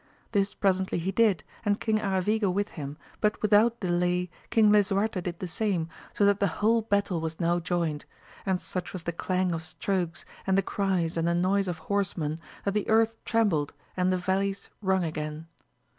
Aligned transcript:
This 0.31 0.55
presently 0.55 0.97
he 0.97 1.11
did, 1.11 1.43
and 1.63 1.79
King 1.79 1.99
Aravigo 1.99 2.49
with 2.51 2.69
him, 2.69 2.97
but 3.19 3.39
without 3.43 3.79
delay 3.81 4.31
King 4.49 4.71
Lisuarte 4.71 5.21
did 5.21 5.37
the 5.37 5.47
same, 5.47 5.89
so 6.15 6.25
that 6.25 6.39
the 6.39 6.47
whole 6.47 6.81
AMADI^OF 6.81 6.89
GAUL 6.89 7.01
211 7.01 7.03
battle 7.05 7.21
was 7.21 7.39
now 7.39 7.59
joined; 7.59 8.05
and 8.43 8.59
such 8.59 8.93
was 8.93 9.03
the 9.03 9.11
clang 9.11 9.51
of 9.51 9.61
strokes, 9.61 10.25
and 10.47 10.57
the 10.57 10.63
cries 10.63 11.17
and|,the 11.17 11.35
noise 11.35 11.67
of 11.67 11.77
horsemen, 11.77 12.39
that 12.63 12.73
the 12.73 12.89
earth 12.89 13.23
trembled 13.25 13.73
and 13.95 14.11
the 14.11 14.17
vallies 14.17 14.69
rung 14.81 15.03
again. 15.03 15.45